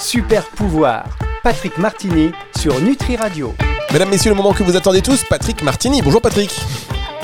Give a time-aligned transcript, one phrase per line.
[0.00, 1.04] Super pouvoir.
[1.44, 3.54] Patrick Martini sur Nutri Radio.
[3.92, 6.00] Mesdames, Messieurs, le moment que vous attendez tous, Patrick Martini.
[6.00, 6.50] Bonjour Patrick.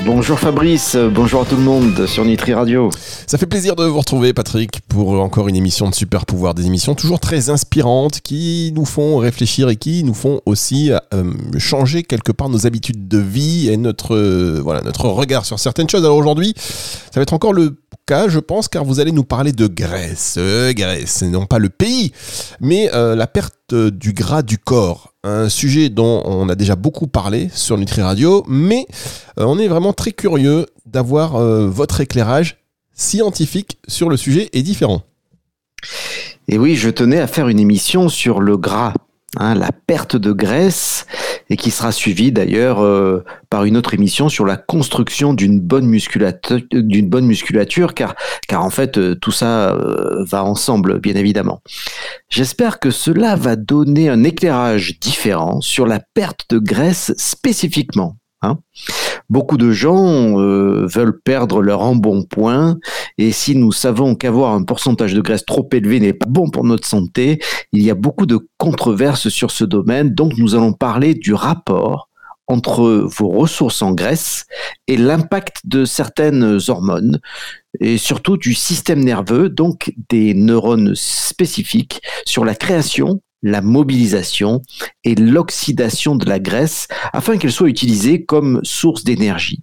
[0.04, 2.90] Bonjour Fabrice, bonjour à tout le monde sur Nutri Radio.
[3.26, 6.66] Ça fait plaisir de vous retrouver Patrick pour encore une émission de Super Pouvoir, des
[6.66, 12.02] émissions toujours très inspirantes qui nous font réfléchir et qui nous font aussi euh, changer
[12.02, 16.04] quelque part nos habitudes de vie et notre, euh, voilà, notre regard sur certaines choses.
[16.04, 19.52] Alors aujourd'hui, ça va être encore le cas, je pense, car vous allez nous parler
[19.52, 20.36] de Grèce.
[20.38, 22.12] Euh, Grèce, non pas le pays,
[22.60, 27.50] mais la perte du gras du corps un sujet dont on a déjà beaucoup parlé
[27.52, 28.86] sur Nutri Radio, mais
[29.38, 32.58] euh, on est vraiment très curieux d'avoir euh, votre éclairage
[32.92, 35.02] scientifique sur le sujet et différent.
[36.48, 38.94] Et oui, je tenais à faire une émission sur le gras,
[39.38, 41.06] hein, la perte de graisse,
[41.50, 45.86] et qui sera suivie d'ailleurs euh, par une autre émission sur la construction d'une bonne
[45.86, 48.14] musculature, car
[48.52, 51.62] en fait euh, tout ça euh, va ensemble, bien évidemment.
[52.28, 58.16] J'espère que cela va donner un éclairage différent sur la perte de graisse spécifiquement.
[58.42, 58.58] Hein.
[59.28, 62.76] Beaucoup de gens euh, veulent perdre leur embonpoint
[63.18, 66.64] et si nous savons qu'avoir un pourcentage de graisse trop élevé n'est pas bon pour
[66.64, 67.40] notre santé,
[67.72, 70.14] il y a beaucoup de controverses sur ce domaine.
[70.14, 72.08] Donc nous allons parler du rapport
[72.46, 74.46] entre vos ressources en graisse
[74.86, 77.20] et l'impact de certaines hormones
[77.80, 84.62] et surtout du système nerveux, donc des neurones spécifiques sur la création la mobilisation
[85.04, 89.62] et l'oxydation de la graisse afin qu'elle soit utilisée comme source d'énergie.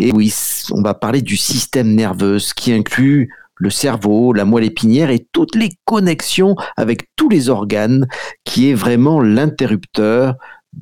[0.00, 0.32] Et oui,
[0.70, 5.26] on va parler du système nerveux, ce qui inclut le cerveau, la moelle épinière et
[5.32, 8.06] toutes les connexions avec tous les organes,
[8.44, 10.36] qui est vraiment l'interrupteur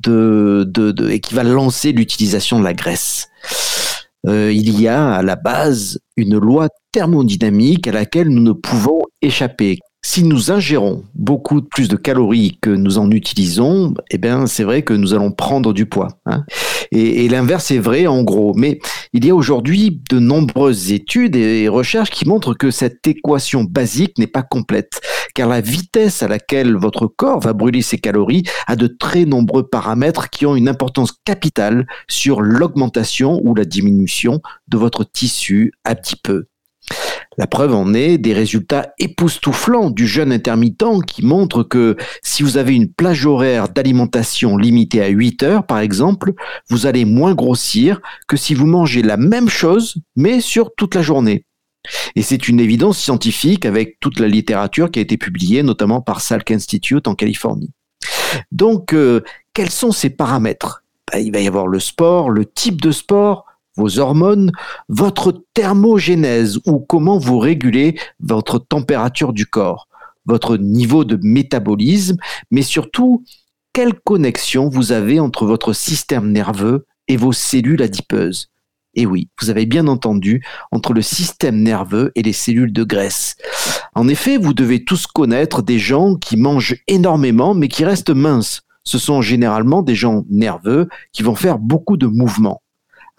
[0.05, 3.29] et qui va lancer l'utilisation de la graisse.
[4.27, 9.01] Euh, il y a à la base une loi thermodynamique à laquelle nous ne pouvons
[9.21, 14.63] échapper si nous ingérons beaucoup plus de calories que nous en utilisons, eh bien, c'est
[14.63, 16.07] vrai que nous allons prendre du poids.
[16.25, 16.45] Hein.
[16.93, 18.53] Et, l'inverse est vrai en gros.
[18.55, 18.79] Mais
[19.11, 24.17] il y a aujourd'hui de nombreuses études et recherches qui montrent que cette équation basique
[24.17, 25.01] n'est pas complète,
[25.35, 29.67] car la vitesse à laquelle votre corps va brûler ses calories a de très nombreux
[29.67, 35.73] paramètres qui ont une importance capitale sur l'augmentation ou la diminution de votre tissu
[36.23, 36.45] peu.
[37.37, 42.57] La preuve en est des résultats époustouflants du jeûne intermittent qui montrent que si vous
[42.57, 46.33] avez une plage horaire d'alimentation limitée à 8 heures, par exemple,
[46.69, 51.03] vous allez moins grossir que si vous mangez la même chose, mais sur toute la
[51.03, 51.45] journée.
[52.15, 56.21] Et c'est une évidence scientifique avec toute la littérature qui a été publiée, notamment par
[56.21, 57.71] Salk Institute en Californie.
[58.51, 59.21] Donc, euh,
[59.53, 60.83] quels sont ces paramètres?
[61.11, 63.45] Ben, Il va y avoir le sport, le type de sport,
[63.77, 64.51] vos hormones,
[64.89, 69.87] votre thermogénèse ou comment vous régulez votre température du corps,
[70.25, 72.17] votre niveau de métabolisme,
[72.51, 73.23] mais surtout
[73.71, 78.49] quelle connexion vous avez entre votre système nerveux et vos cellules adipeuses?
[78.95, 83.35] Et oui, vous avez bien entendu, entre le système nerveux et les cellules de graisse.
[83.93, 88.63] En effet, vous devez tous connaître des gens qui mangent énormément mais qui restent minces.
[88.83, 92.63] Ce sont généralement des gens nerveux qui vont faire beaucoup de mouvements.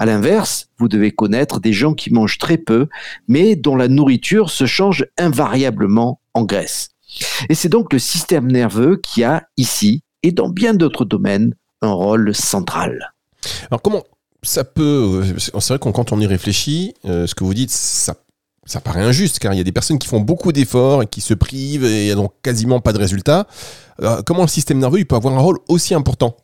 [0.00, 2.86] À l'inverse, vous devez connaître des gens qui mangent très peu,
[3.26, 6.90] mais dont la nourriture se change invariablement en graisse.
[7.48, 11.90] Et c'est donc le système nerveux qui a ici, et dans bien d'autres domaines, un
[11.90, 13.12] rôle central.
[13.72, 14.04] Alors comment
[14.44, 15.24] ça peut...
[15.24, 18.14] Euh, c'est vrai que quand on y réfléchit, euh, ce que vous dites, ça
[18.84, 21.34] paraît injuste car il y a des personnes qui font beaucoup d'efforts et qui se
[21.34, 23.48] privent et n'ont quasiment pas de résultats.
[24.26, 26.36] comment le système nerveux il peut avoir un rôle aussi important?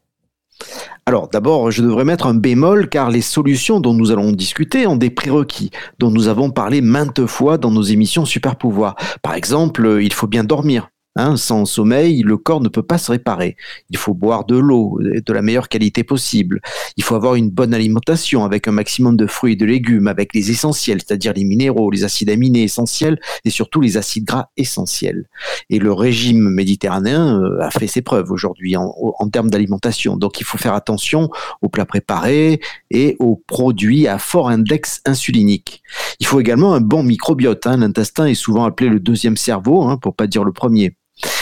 [1.06, 4.96] Alors d'abord, je devrais mettre un bémol car les solutions dont nous allons discuter ont
[4.96, 8.96] des prérequis dont nous avons parlé maintes fois dans nos émissions Super Pouvoir.
[9.22, 10.88] Par exemple, il faut bien dormir.
[11.16, 13.56] Hein, sans sommeil, le corps ne peut pas se réparer.
[13.90, 16.60] Il faut boire de l'eau de la meilleure qualité possible.
[16.96, 20.34] Il faut avoir une bonne alimentation avec un maximum de fruits et de légumes, avec
[20.34, 25.28] les essentiels, c'est-à-dire les minéraux, les acides aminés essentiels et surtout les acides gras essentiels.
[25.70, 28.92] Et le régime méditerranéen euh, a fait ses preuves aujourd'hui en,
[29.32, 30.16] termes d'alimentation.
[30.16, 31.30] Donc il faut faire attention
[31.62, 32.60] aux plats préparés
[32.90, 35.82] et aux produits à fort index insulinique.
[36.18, 37.66] Il faut également un bon microbiote.
[37.68, 37.76] Hein.
[37.76, 40.96] L'intestin est souvent appelé le deuxième cerveau, hein, pour pas dire le premier.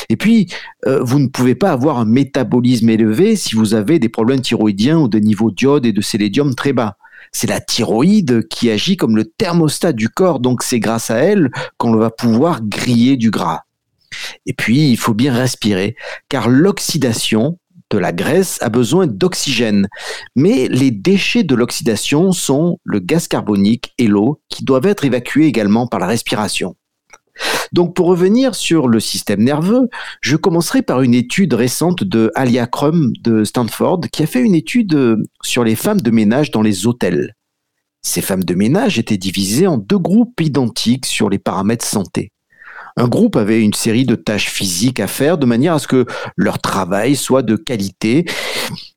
[0.08, 0.48] Et puis,
[0.86, 4.98] euh, vous ne pouvez pas avoir un métabolisme élevé si vous avez des problèmes thyroïdiens
[4.98, 6.96] ou des niveaux d'iode et de sélédium très bas.
[7.32, 11.50] C'est la thyroïde qui agit comme le thermostat du corps, donc c'est grâce à elle
[11.78, 13.62] qu'on va pouvoir griller du gras.
[14.44, 15.96] Et puis, il faut bien respirer,
[16.28, 17.58] car l'oxydation
[17.90, 19.88] de la graisse a besoin d'oxygène.
[20.34, 25.46] Mais les déchets de l'oxydation sont le gaz carbonique et l'eau qui doivent être évacués
[25.46, 26.74] également par la respiration.
[27.72, 29.88] Donc pour revenir sur le système nerveux,
[30.20, 34.54] je commencerai par une étude récente de Alia Crum de Stanford qui a fait une
[34.54, 37.34] étude euh, sur les femmes de ménage dans les hôtels.
[38.02, 42.32] Ces femmes de ménage étaient divisées en deux groupes identiques sur les paramètres santé.
[42.96, 46.04] Un groupe avait une série de tâches physiques à faire de manière à ce que
[46.36, 48.26] leur travail soit de qualité.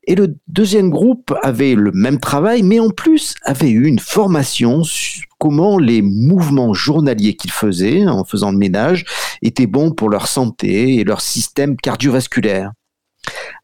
[0.08, 4.84] Et le deuxième groupe avait le même travail, mais en plus avait eu une formation
[4.84, 9.06] sur comment les mouvements journaliers qu'ils faisaient en faisant le ménage
[9.42, 12.72] étaient bons pour leur santé et leur système cardiovasculaire.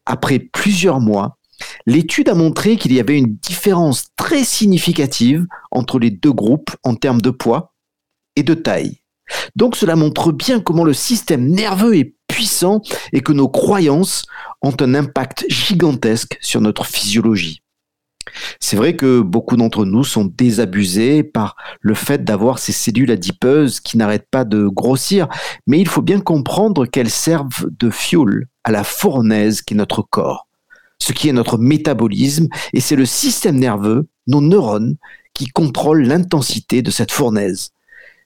[0.04, 1.38] Après plusieurs mois,
[1.86, 6.96] l'étude a montré qu'il y avait une différence très significative entre les deux groupes en
[6.96, 7.72] termes de poids
[8.34, 8.98] et de taille.
[9.54, 12.80] Donc cela montre bien comment le système nerveux est puissant
[13.12, 14.24] et que nos croyances
[14.62, 17.62] ont un impact gigantesque sur notre physiologie.
[18.58, 23.80] C'est vrai que beaucoup d'entre nous sont désabusés par le fait d'avoir ces cellules adipeuses
[23.80, 25.28] qui n'arrêtent pas de grossir,
[25.66, 30.00] mais il faut bien comprendre qu'elles servent de fuel à la fournaise qui est notre
[30.00, 30.46] corps,
[30.98, 34.96] ce qui est notre métabolisme, et c'est le système nerveux, nos neurones,
[35.34, 37.72] qui contrôlent l'intensité de cette fournaise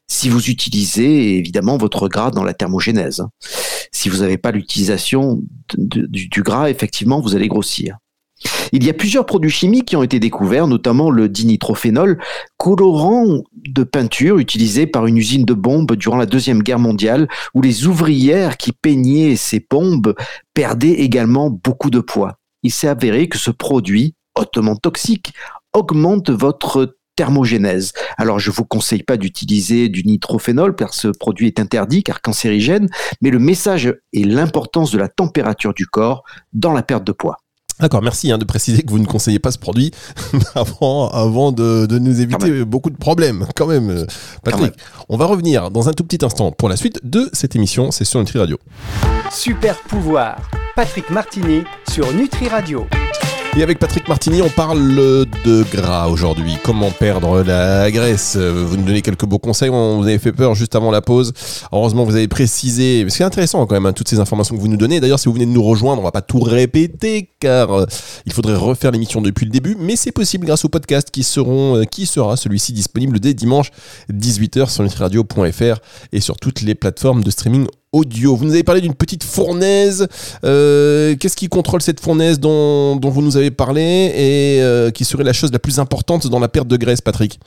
[0.09, 3.25] si vous utilisez évidemment votre gras dans la thermogénèse.
[3.93, 5.43] Si vous n'avez pas l'utilisation
[5.77, 7.99] du, gras, effectivement, vous allez grossir.
[8.73, 12.21] Il y a plusieurs produits chimiques qui ont été découverts, notamment le dinitrophénol,
[12.59, 17.63] colorant de peinture utilisé par une usine de bombes durant la Deuxième Guerre mondiale, où
[17.63, 20.15] les ouvrières qui peignaient ces bombes
[20.53, 22.39] perdaient également beaucoup de poids.
[22.63, 25.33] Il s'est avéré que ce produit, hautement toxique,
[25.73, 27.93] augmente votre thermogénèse.
[28.19, 32.89] Alors je vous conseille pas d'utiliser du nitrophénol car ce produit est interdit car cancérigène,
[33.21, 36.23] mais le message et l'importance de la température du corps
[36.53, 37.39] dans la perte de poids.
[37.79, 39.91] D'accord, merci hein, de préciser que vous ne conseillez pas ce produit
[40.55, 43.47] avant, avant de, nous éviter beaucoup de problèmes.
[43.55, 44.07] Quand même, euh,
[44.43, 44.73] Patrick.
[45.11, 47.91] On va revenir dans un tout petit instant pour la suite de cette émission.
[47.91, 48.59] C'est sur Nutri Radio.
[49.31, 50.41] Super pouvoir.
[50.75, 52.87] Patrick Martini sur Nutri Radio.
[53.59, 56.59] Et avec Patrick Martini, on parle de gras aujourd'hui.
[56.63, 58.37] Comment perdre la graisse?
[58.37, 59.71] Vous nous donnez quelques beaux conseils.
[59.71, 61.33] On vous avez fait peur juste avant la pause.
[61.73, 63.07] Heureusement, vous avez précisé.
[63.09, 65.01] C'est intéressant quand même, hein, toutes ces informations que vous nous donnez.
[65.01, 67.87] D'ailleurs, si vous venez de nous rejoindre, on va pas tout répéter car euh,
[68.27, 69.77] il faudrait refaire l'émission depuis le début.
[69.79, 73.71] Mais c'est possible grâce au podcast qui, seront, euh, qui sera celui-ci disponible dès dimanche
[74.13, 75.81] 18h sur nutriradio.fr
[76.13, 78.35] et sur toutes les plateformes de streaming audio.
[78.35, 80.09] Vous nous avez parlé d'une petite fournaise.
[80.45, 85.33] Euh, qu'est-ce qui contrôle cette fournaise dont, vous nous avez parlé et qui serait la
[85.33, 87.39] chose la plus importante dans la perte de graisse, Patrick?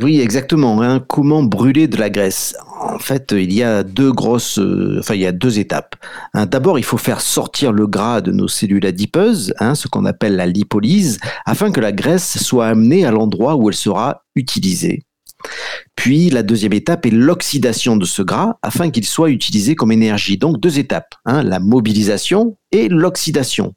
[0.00, 0.80] Oui, exactement.
[0.80, 1.00] Hein.
[1.00, 2.54] Comment brûler de la graisse?
[2.80, 5.96] En fait, il y a deux grosses, euh, enfin, il y a deux étapes.
[6.34, 10.04] Hein, d'abord, il faut faire sortir le gras de nos cellules adipeuses, hein, ce qu'on
[10.04, 15.02] appelle la lipolyse, afin que la graisse soit amenée à l'endroit où elle sera utilisée.
[15.96, 20.38] Puis la deuxième étape est l'oxydation de ce gras afin qu'il soit utilisé comme énergie.
[20.38, 23.74] Donc deux étapes, la mobilisation et l'oxydation.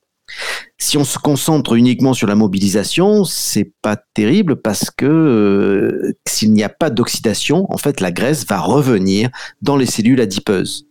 [0.82, 6.54] Si on se concentre uniquement sur la mobilisation, c'est pas terrible parce que euh, s'il
[6.54, 9.30] n'y a pas d'oxydation, en fait la graisse va revenir
[9.62, 10.88] dans les cellules adipeuses.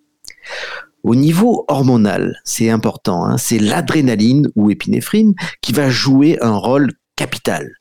[1.03, 6.93] Au niveau hormonal, c'est important, hein, c'est l'adrénaline ou épinéphrine qui va jouer un rôle
[7.17, 7.73] capital.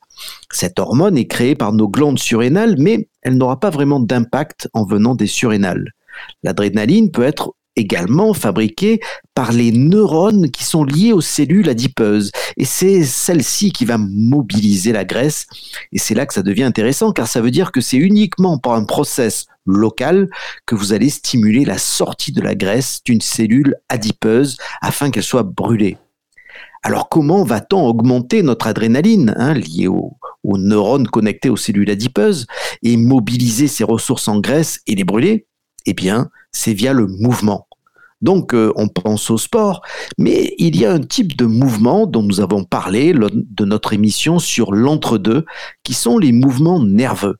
[0.52, 4.84] Cette hormone est créée par nos glandes surrénales, mais elle n'aura pas vraiment d'impact en
[4.84, 5.94] venant des surrénales.
[6.42, 9.00] L'adrénaline peut être également fabriquée
[9.36, 12.32] par les neurones qui sont liés aux cellules adipeuses.
[12.58, 15.48] Et c'est celle-ci qui va mobiliser la graisse.
[15.92, 18.74] Et c'est là que ça devient intéressant, car ça veut dire que c'est uniquement par
[18.74, 20.30] un process local
[20.66, 25.44] que vous allez stimuler la sortie de la graisse d'une cellule adipeuse afin qu'elle soit
[25.44, 25.98] brûlée.
[26.82, 32.48] Alors comment va-t-on augmenter notre adrénaline hein, liée aux, neurones connectés aux cellules adipeuses
[32.82, 35.46] et mobiliser ces ressources en graisse et les brûler?
[35.86, 37.68] Eh bien, c'est via le mouvement.
[38.22, 39.82] Donc euh, on pense au sport,
[40.18, 44.40] mais il y a un type de mouvement dont nous avons parlé de notre émission
[44.40, 45.46] sur l'entre-deux,
[45.84, 47.38] qui sont les mouvements nerveux.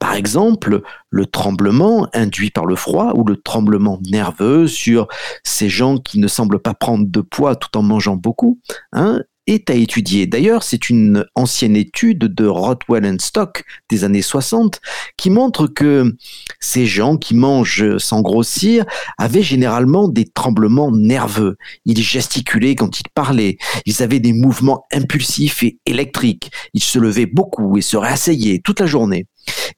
[0.00, 5.06] Par exemple, le tremblement induit par le froid ou le tremblement nerveux sur
[5.44, 8.58] ces gens qui ne semblent pas prendre de poids tout en mangeant beaucoup,
[8.92, 10.26] hein, est à étudier.
[10.26, 14.80] D'ailleurs, c'est une ancienne étude de Rothwell and Stock des années 60
[15.16, 16.14] qui montre que
[16.60, 18.84] ces gens qui mangent sans grossir
[19.18, 21.56] avaient généralement des tremblements nerveux.
[21.84, 23.58] Ils gesticulaient quand ils parlaient.
[23.86, 26.50] Ils avaient des mouvements impulsifs et électriques.
[26.74, 29.26] Ils se levaient beaucoup et se réasseyaient toute la journée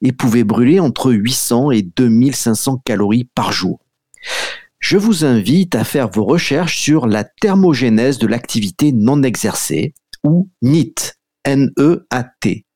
[0.03, 3.81] et pouvaient brûler entre 800 et 2500 calories par jour
[4.85, 10.51] je vous invite à faire vos recherches sur la thermogénèse de l'activité non exercée ou
[10.61, 11.15] NEAT,
[11.45, 12.67] N-E-A-T.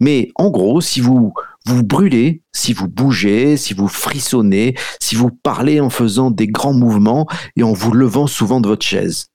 [0.00, 1.32] Mais en gros, si vous
[1.64, 6.74] Vous brûlez si vous bougez, si vous frissonnez, si vous parlez en faisant des grands
[6.74, 9.28] mouvements et en vous levant souvent de votre chaise.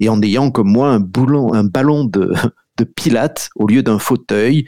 [0.00, 2.32] Et en ayant comme moi un, ballon de,
[2.78, 4.64] de pilates au lieu d'un fauteuil,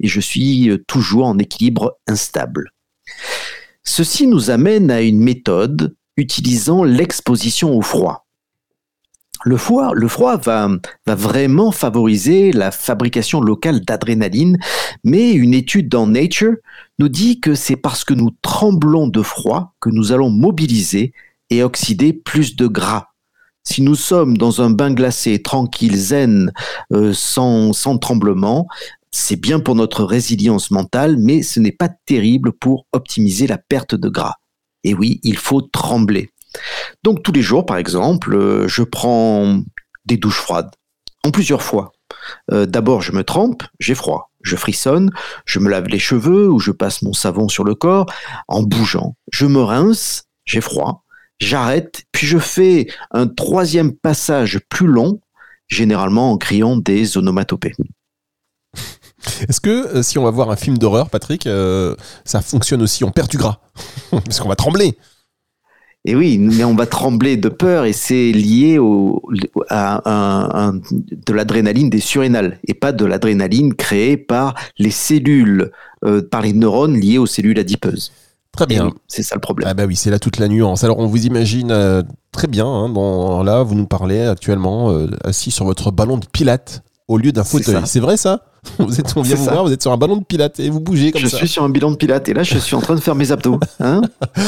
[0.00, 2.72] et je suis toujours en équilibre instable.
[3.84, 8.26] Ceci nous amène à une méthode utilisant l'exposition au froid.
[9.44, 10.68] Le froid, va,
[11.06, 14.58] vraiment favoriser la fabrication locale d'adrénaline,
[15.04, 16.56] mais une étude dans Nature
[16.98, 21.12] nous dit que c'est parce que nous tremblons de froid que nous allons mobiliser
[21.50, 23.06] et oxyder plus de gras.
[23.62, 26.52] Si nous sommes dans un bain glacé tranquille, zen,
[26.92, 28.66] euh, sans tremblement,
[29.12, 33.94] c'est bien pour notre résilience mentale, mais ce n'est pas terrible pour optimiser la perte
[33.94, 34.34] de gras.
[34.88, 36.30] Et oui, il faut trembler.
[37.04, 39.60] Donc tous les jours, par exemple, euh, je prends
[40.06, 40.70] des douches froides,
[41.26, 41.92] en plusieurs fois.
[42.52, 44.30] Euh, d'abord, je me trempe, j'ai froid.
[44.40, 45.10] Je frissonne,
[45.44, 48.06] je me lave les cheveux ou je passe mon savon sur le corps
[48.48, 49.14] en bougeant.
[49.30, 51.04] Je me rince, j'ai froid.
[51.38, 55.20] J'arrête, puis je fais un troisième passage plus long,
[55.66, 57.74] généralement en criant des onomatopées.
[59.48, 61.48] Est-ce que euh, si on va voir un film d'horreur, Patrick,
[62.24, 63.58] ça fonctionne aussi On perd du gras
[64.10, 64.96] Parce qu'on va trembler.
[66.04, 69.20] Et oui, mais on va trembler de peur et c'est lié au,
[69.68, 70.72] à,
[71.10, 75.70] de l'adrénaline des surrénales et pas de l'adrénaline créée par les cellules,
[76.04, 78.12] euh, par les neurones liés aux cellules adipeuses.
[78.52, 78.90] Très bien.
[79.06, 79.68] c'est ça le problème.
[79.70, 80.82] Ah bah oui, c'est là toute la nuance.
[80.82, 85.50] Alors on vous imagine euh, très bien, hein, là vous nous parlez actuellement euh, assis
[85.50, 87.82] sur votre ballon de pilates au lieu d'un fauteuil.
[87.84, 88.44] C'est vrai ça?
[88.78, 90.80] vous êtes, on vient vous voir, vous êtes sur un ballon de pilates et vous
[90.80, 91.36] bougez comme je ça.
[91.36, 93.14] Je suis sur un ballon de pilates et là je suis en train de faire
[93.14, 94.02] mes abdos, hein,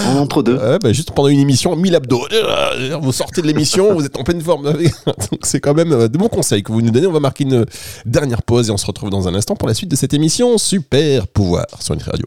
[0.09, 0.59] en entre deux.
[0.83, 2.27] bah, juste pendant une émission, 1000 abdos.
[3.01, 4.73] Vous sortez de l'émission, vous êtes en pleine forme.
[5.07, 7.07] Donc c'est quand même euh, de bons conseils que vous nous donnez.
[7.07, 7.65] On va marquer une
[8.05, 10.59] dernière pause et on se retrouve dans un instant pour la suite de cette émission
[10.59, 12.27] Super Pouvoir sur Nutri Radio.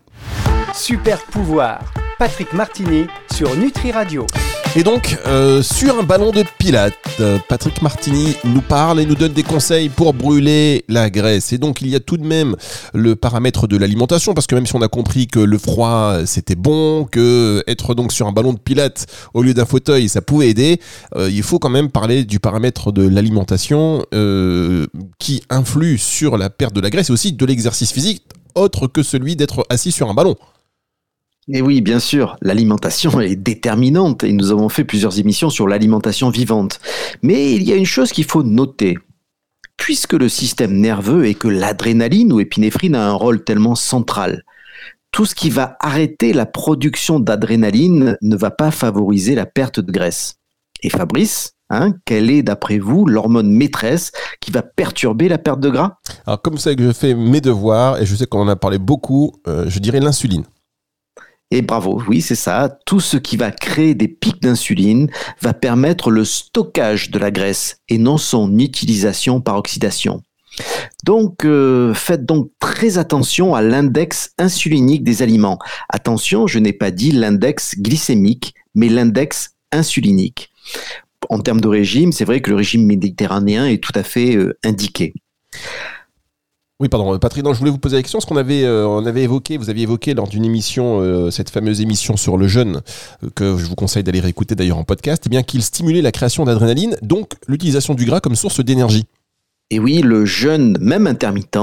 [0.74, 1.82] Super Pouvoir,
[2.18, 4.26] Patrick Martini sur Nutri Radio.
[4.76, 9.14] Et donc, euh, sur un ballon de pilates, euh, Patrick Martini nous parle et nous
[9.14, 11.54] donne des conseils pour brûler la graisse.
[11.54, 12.56] Et donc, il y a tout de même
[12.96, 16.56] le paramètre de l'alimentation, parce que même si on a compris que le froid, c'était
[16.56, 20.50] bon, que être donc sur un ballon de pilates au lieu d'un fauteuil, ça pouvait
[20.50, 20.80] aider,
[21.16, 24.04] euh, il faut quand même parler du paramètre de l'alimentation
[25.20, 28.24] qui influe sur la perte de la graisse et aussi de l'exercice physique,
[28.56, 30.36] autre que celui d'être assis sur un ballon.
[31.50, 36.30] Et oui, bien sûr, l'alimentation est déterminante et nous avons fait plusieurs émissions sur l'alimentation
[36.30, 36.80] vivante.
[37.22, 38.98] Mais il y a une chose qu'il faut noter.
[39.76, 44.44] Puisque le système nerveux et que l'adrénaline ou épinéphrine a un rôle tellement central,
[45.12, 49.92] tout ce qui va arrêter la production d'adrénaline ne va pas favoriser la perte de
[49.92, 50.36] graisse.
[50.82, 55.70] Et Fabrice, hein, quelle est d'après vous l'hormone maîtresse qui va perturber la perte de
[55.70, 55.98] gras?
[56.26, 58.78] Alors comme savez que je fais mes devoirs et je sais qu'on en a parlé
[58.80, 60.46] beaucoup, euh, je dirais l'insuline.
[61.54, 62.80] Et bravo, oui, c'est ça.
[62.88, 65.08] Tout ce qui va créer des pics d'insuline
[65.40, 70.24] va permettre le stockage de la graisse et non son utilisation par oxydation.
[71.04, 75.60] Donc, euh, faites donc très attention à l'index insulinique des aliments.
[75.90, 80.50] Attention, je n'ai pas dit l'index glycémique, mais l'index insulinique.
[81.30, 84.58] En termes de régime, c'est vrai que le régime méditerranéen est tout à fait euh,
[84.64, 85.14] indiqué.
[86.80, 89.58] Oui, pardon, Patrick, je voulais vous poser la question, ce qu'on avait, euh, avait évoqué,
[89.58, 92.82] vous aviez évoqué lors d'une émission, euh, cette fameuse émission sur le jeûne,
[93.24, 96.12] euh, que je vous conseille d'aller réécouter d'ailleurs en podcast, eh bien qu'il stimulait la
[96.12, 99.06] création d'adrénaline, donc l'utilisation du gras comme source d'énergie.
[99.70, 101.58] Et oui, le jeûne, même intermittent,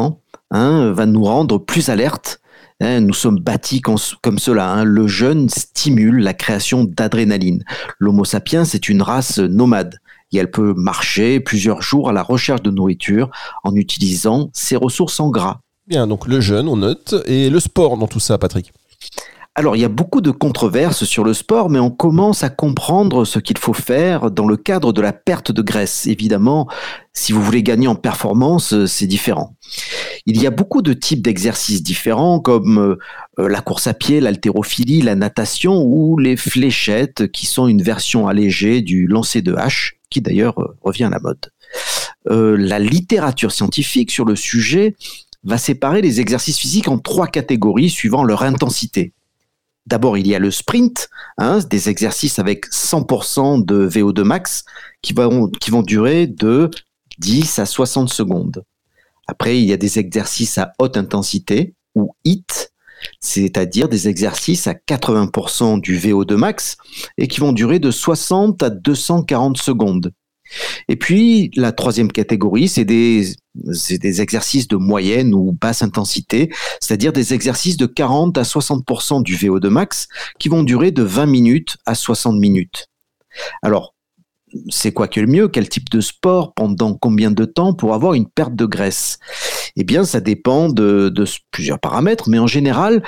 [0.52, 2.40] hein, va nous rendre plus alertes.
[2.80, 4.70] Hein, nous sommes bâtis comme cela.
[4.70, 4.84] Hein.
[4.84, 7.64] Le jeûne stimule la création d'adrénaline.
[7.98, 9.98] L'Homo sapiens est une race nomade
[10.32, 13.30] et elle peut marcher plusieurs jours à la recherche de nourriture
[13.64, 15.60] en utilisant ses ressources en gras.
[15.86, 18.72] Bien, donc le jeûne, on note, et le sport dans tout ça, Patrick?
[19.56, 23.24] Alors, il y a beaucoup de controverses sur le sport, mais on commence à comprendre
[23.24, 26.06] ce qu'il faut faire dans le cadre de la perte de graisse.
[26.06, 26.68] Évidemment,
[27.14, 29.56] si vous voulez gagner en performance, c'est différent.
[30.24, 32.96] Il y a beaucoup de types d'exercices différents, comme
[33.40, 38.28] euh, la course à pied, l'haltérophilie, la natation ou les fléchettes, qui sont une version
[38.28, 41.50] allégée du lancer de hache qui d'ailleurs euh, revient à la mode.
[42.30, 44.94] Euh, la littérature scientifique sur le sujet
[45.42, 49.12] va séparer les exercices physiques en trois catégories suivant leur intensité.
[49.86, 51.08] D'abord, il y a le sprint,
[51.38, 54.64] hein, des exercices avec 100% de VO2 max
[55.02, 55.50] qui vont,
[55.82, 56.70] durer de
[57.18, 58.64] 10 à 60 secondes.
[59.26, 62.72] Après, il y a des exercices à haute intensité ou HIT,
[63.20, 66.76] c'est-à-dire des exercices à 80% du VO2 max
[67.16, 70.12] et qui vont durer de 60 à 240 secondes.
[70.88, 73.34] Et puis, la troisième catégorie, c'est des,
[74.02, 79.68] exercices de moyenne ou basse intensité, c'est-à-dire des exercices de 40 à 60% du VO2
[79.68, 82.88] max qui vont durer de 20 minutes à 60 minutes.
[83.62, 83.94] Alors,
[84.68, 88.14] c'est quoi que le mieux Quel type de sport Pendant combien de temps pour avoir
[88.14, 89.18] une perte de graisse?
[89.76, 91.12] Eh bien, ça dépend de,
[91.50, 93.02] plusieurs paramètres, mais en général,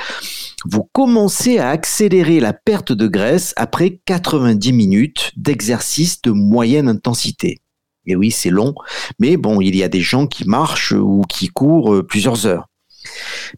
[0.64, 7.59] vous commencez à accélérer la perte de graisse après 90 minutes d'exercice de moyenne intensité.
[8.07, 8.75] Et oui, c'est long,
[9.19, 12.66] mais bon, il y a des gens qui marchent ou qui courent euh, plusieurs heures.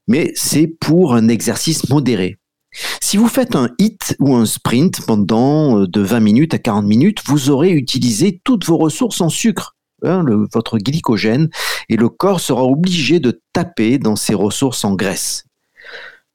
[0.07, 2.39] Mais c'est pour un exercice modéré.
[3.01, 6.85] Si vous faites un hit ou un sprint pendant euh, de 20 minutes à 40
[6.85, 11.49] minutes, vous aurez utilisé toutes vos ressources en sucre, hein, votre glycogène,
[11.89, 15.45] et le corps sera obligé de taper dans ses ressources en graisse.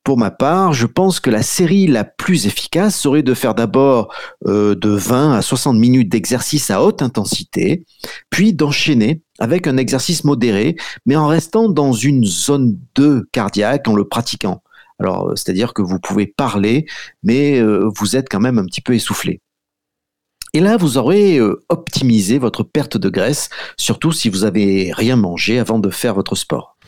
[0.04, 4.14] Pour ma part, je pense que la série la plus efficace serait de faire d'abord
[4.48, 7.86] euh, de 20 à 60 minutes d'exercice à haute intensité,
[8.30, 10.76] puis d'enchaîner avec un exercice modéré,
[11.06, 14.64] mais en restant dans une zone 2 cardiaque en le pratiquant.
[15.00, 16.86] Alors, euh, c'est-à-dire que vous pouvez parler,
[17.22, 19.42] mais euh, vous êtes quand même un petit peu essoufflé.
[20.54, 21.40] Et là, vous aurez
[21.70, 26.34] optimisé votre perte de graisse, surtout si vous avez rien mangé avant de faire votre
[26.34, 26.79] sport.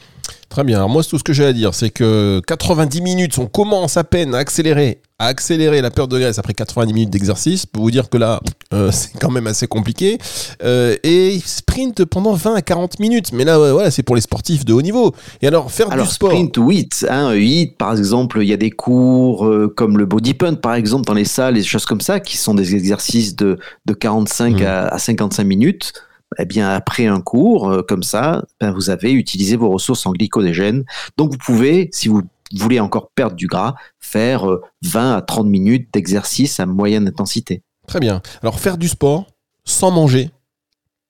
[0.52, 0.76] Très bien.
[0.76, 4.04] Alors moi, tout ce que j'ai à dire, c'est que 90 minutes, on commence à
[4.04, 7.66] peine à accélérer, à accélérer la perte de graisse après 90 minutes d'exercice.
[7.66, 8.42] Pour vous dire que là,
[8.74, 10.18] euh, c'est quand même assez compliqué.
[10.62, 13.32] Euh, et sprint pendant 20 à 40 minutes.
[13.32, 15.16] Mais là, voilà, c'est pour les sportifs de haut niveau.
[15.42, 16.32] Et alors, faire du sport.
[16.32, 20.06] Sprint ou hit, hein, hit, par exemple, il y a des cours euh, comme le
[20.06, 23.38] body pump, par exemple, dans les salles, des choses comme ça, qui sont des exercices
[23.38, 24.66] de, de 45 mmh.
[24.66, 25.94] à 55 minutes
[26.38, 30.12] eh bien après un cours euh, comme ça, ben, vous avez utilisé vos ressources en
[30.12, 30.84] glycogène.
[31.18, 32.22] Donc vous pouvez, si vous
[32.54, 34.46] voulez encore perdre du gras, faire
[34.84, 37.64] 20 euh, à 30 minutes d'exercice à moyenne intensité.
[37.88, 38.22] Très bien.
[38.42, 39.28] Alors faire du sport
[39.66, 40.32] sans manger.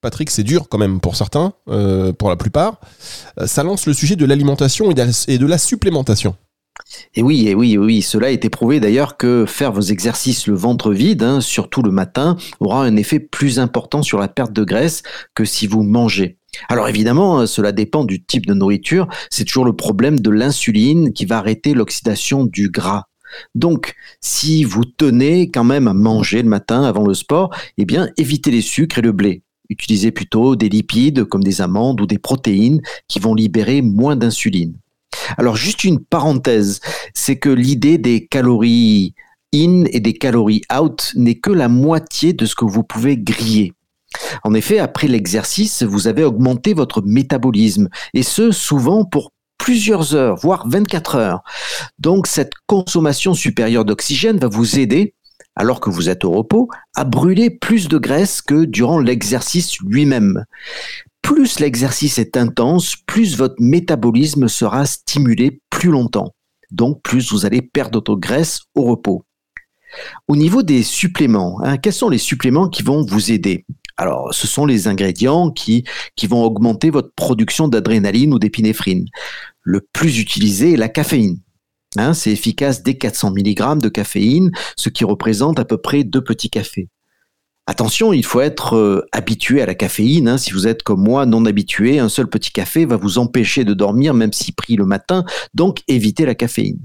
[0.02, 2.82] Patrick, c'est dur quand même pour certains, euh, pour la plupart.
[3.46, 6.36] Ça lance le sujet de l'alimentation et de la supplémentation.
[7.16, 10.48] Et oui, et oui, et oui, cela a été prouvé d'ailleurs que faire vos exercices
[10.48, 14.54] le ventre vide, hein, surtout le matin, aura un effet plus important sur la perte
[14.54, 15.04] de graisse
[15.36, 16.38] que si vous mangez.
[16.70, 19.08] Alors évidemment, hein, cela dépend du type de nourriture.
[19.30, 23.06] C'est toujours le problème de l'insuline qui va arrêter l'oxydation du gras.
[23.56, 28.10] Donc, si vous tenez quand même à manger le matin avant le sport, eh bien,
[28.18, 29.44] évitez les sucres et le blé.
[29.70, 34.78] Utilisez plutôt des lipides comme des amandes ou des protéines qui vont libérer moins d'insuline.
[35.38, 36.80] Alors juste une parenthèse,
[37.14, 39.14] c'est que l'idée des calories
[39.54, 43.74] in et des calories out n'est que la moitié de ce que vous pouvez griller.
[44.44, 50.38] En effet, après l'exercice, vous avez augmenté votre métabolisme, et ce, souvent pour plusieurs heures,
[50.38, 51.44] voire 24 heures.
[52.00, 55.14] Donc cette consommation supérieure d'oxygène va vous aider,
[55.56, 60.46] alors que vous êtes au repos, à brûler plus de graisse que durant l'exercice lui-même
[61.34, 66.36] plus l'exercice est intense, plus votre métabolisme sera stimulé plus longtemps.
[66.72, 69.24] Donc, plus vous allez perdre votre graisse au repos.
[70.28, 73.66] Au niveau des suppléments, hein, quels sont les suppléments qui vont vous aider?
[73.96, 75.86] Alors, ce sont les ingrédients qui,
[76.18, 79.06] qui vont augmenter votre production d'adrénaline ou d'épinéphrine.
[79.62, 81.38] Le plus utilisé est la caféine.
[81.96, 86.24] Hein, c'est efficace dès 400 mg de caféine, ce qui représente à peu près deux
[86.24, 86.90] petits cafés.
[87.68, 90.28] Attention, il faut être euh, habitué à la caféine.
[90.28, 90.38] Hein.
[90.38, 93.74] Si vous êtes comme moi non habitué, un seul petit café va vous empêcher de
[93.74, 95.26] dormir, même si pris le matin.
[95.54, 96.80] Donc, évitez la caféine.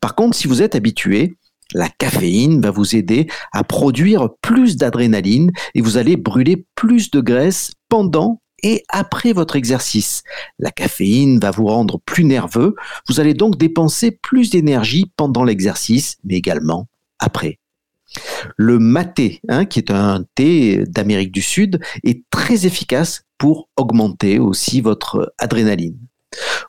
[0.00, 1.36] Par contre, si vous êtes habitué,
[1.74, 7.20] la caféine va vous aider à produire plus d'adrénaline et vous allez brûler plus de
[7.20, 10.22] graisse pendant et après votre exercice.
[10.58, 12.74] La caféine va vous rendre plus nerveux.
[13.08, 17.58] Vous allez donc dépenser plus d'énergie pendant l'exercice, mais également après.
[18.56, 24.38] Le maté, hein, qui est un thé d'Amérique du Sud, est très efficace pour augmenter
[24.38, 25.98] aussi votre adrénaline.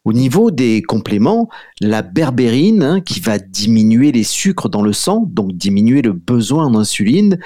[0.05, 1.49] Au niveau des compléments,
[1.81, 6.69] la berbérine, hein, qui va diminuer les sucres dans le sang, donc diminuer le besoin
[6.71, 7.37] d'insuline,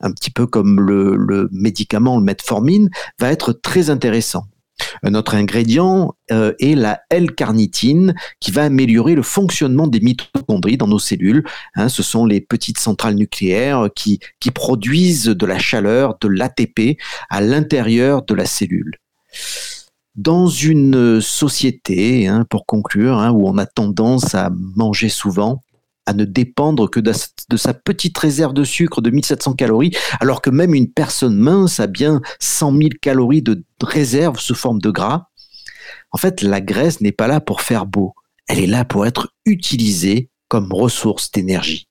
[0.00, 2.90] un petit peu comme le, le médicament, le metformine,
[3.20, 4.46] va être très intéressant.
[5.02, 10.86] Un autre ingrédient euh, est la L-carnitine qui va améliorer le fonctionnement des mitochondries dans
[10.86, 11.44] nos cellules.
[11.74, 14.20] Hein, ce sont les petites centrales nucléaires qui,
[14.54, 18.96] produisent de la chaleur, de l'ATP à l'intérieur de la cellule.
[20.16, 25.60] Dans une société, hein, pour conclure, hein, où on a tendance à manger souvent,
[26.06, 27.00] à ne dépendre que
[27.48, 31.80] de, sa petite réserve de sucre de 1700 calories, alors que même une personne mince
[31.80, 35.28] a bien 100 000 calories de réserve sous forme de gras.
[36.10, 38.14] En fait, la graisse n'est pas là pour faire beau,
[38.48, 41.88] elle est là pour être utilisée comme ressource d'énergie.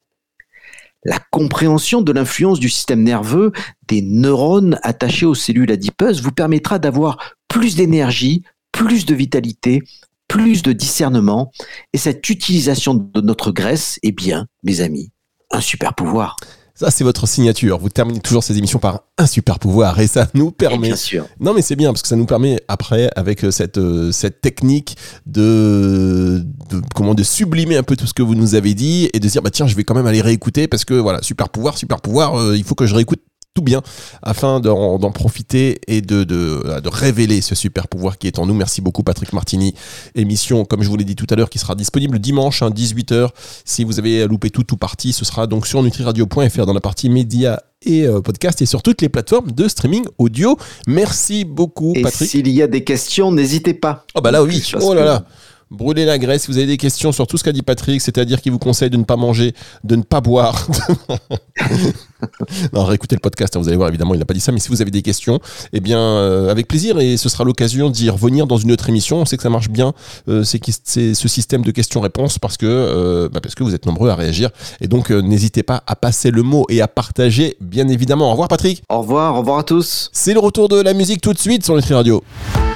[1.04, 3.52] La compréhension de l'influence du système nerveux
[3.88, 9.84] des neurones attachés aux cellules adipeuses vous permettra d'avoir plus d'énergie, plus de vitalité,
[10.28, 11.52] plus de discernement.
[11.94, 15.12] Et cette utilisation de notre graisse est bien, mes amis,
[15.52, 16.36] un super pouvoir.
[16.80, 17.80] Ça, c'est votre signature.
[17.80, 20.90] Vous terminez toujours ces émissions par un super pouvoir et ça nous permet.
[20.90, 21.26] bien sûr.
[21.40, 24.42] Non, mais c'est bien parce que ça nous permet après, avec euh, cette, euh, cette
[24.42, 29.10] technique de, de, comment, de sublimer un peu tout ce que vous nous avez dit
[29.12, 31.50] et de dire, bah tiens, je vais quand même aller réécouter parce que voilà, super
[31.50, 33.22] pouvoir, super pouvoir, euh, il faut que je réécoute
[33.58, 33.82] tout bien
[34.22, 38.54] afin d'en profiter et de, de, de, révéler ce super pouvoir qui est en nous.
[38.54, 39.74] Merci beaucoup Patrick Martini.
[40.14, 43.30] Émission, comme je vous l'ai dit tout à l'heure, qui sera disponible dimanche, hein, 18h.
[43.66, 47.10] Si vous avez loupé tout ou partie, ce sera donc sur nutriradio.fr dans la partie
[47.10, 50.56] médias et euh, podcast et sur toutes les plateformes de streaming audio.
[50.86, 52.30] Merci beaucoup et Patrick.
[52.30, 54.06] S'il y a des questions, n'hésitez pas.
[54.14, 55.26] Oh bah là oui, oh là là
[55.72, 56.44] brûler la graisse.
[56.44, 58.90] Si vous avez des questions sur tout ce qu'a dit Patrick, c'est-à-dire qu'il vous conseille
[58.90, 60.68] de ne pas manger, de ne pas boire.
[62.74, 64.60] non, réécoutez le podcast, hein, vous allez voir, évidemment, il n'a pas dit ça, mais
[64.60, 65.40] si vous avez des questions,
[65.74, 69.18] eh bien, euh, avec plaisir, et ce sera l'occasion d'y revenir dans une autre émission.
[69.18, 69.94] On sait que ça marche bien,
[70.28, 74.10] euh, c'est ce système de questions-réponses, parce que, euh, bah parce que vous êtes nombreux
[74.10, 74.50] à réagir.
[74.82, 78.28] Et donc, euh, n'hésitez pas à passer le mot et à partager, bien évidemment.
[78.28, 78.84] Au revoir, Patrick.
[78.90, 80.10] Au revoir, au revoir à tous.
[80.14, 82.24] C'est le retour de la musique tout de suite sur Nutri Radio.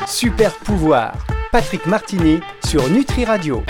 [0.08, 1.13] Super pouvoir.
[1.51, 3.62] Patrick Martini sur Nutri Radio.